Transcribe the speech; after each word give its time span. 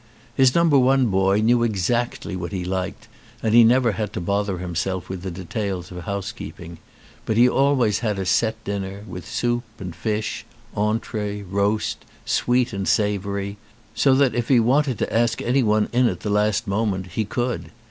His 0.33 0.55
number 0.55 0.79
one 0.79 1.09
boy 1.11 1.41
knew 1.41 1.61
exactly 1.61 2.35
what 2.35 2.51
he 2.51 2.65
liked 2.65 3.07
and 3.43 3.53
he 3.53 3.63
never 3.63 3.91
had 3.91 4.11
to 4.13 4.19
bother 4.19 4.57
himself 4.57 5.09
with 5.09 5.21
the 5.21 5.29
details 5.29 5.91
of 5.91 6.05
housekeeping; 6.05 6.79
but 7.23 7.37
he 7.37 7.47
always 7.47 7.99
had 7.99 8.17
a 8.17 8.25
set 8.25 8.63
dinner 8.63 9.03
with 9.07 9.29
soup 9.29 9.61
and 9.77 9.95
fish, 9.95 10.43
entree, 10.75 11.43
roast, 11.43 12.03
sweet 12.25 12.73
and 12.73 12.87
sav 12.87 13.21
oury, 13.25 13.57
so 13.93 14.15
that 14.15 14.33
if 14.33 14.47
he 14.47 14.59
wanted 14.59 14.97
to 14.97 15.13
ask 15.13 15.39
anyone 15.39 15.87
in 15.93 16.07
at 16.07 16.21
the 16.21 16.31
last 16.31 16.65
moment 16.65 17.05
he 17.11 17.23
could. 17.23 17.69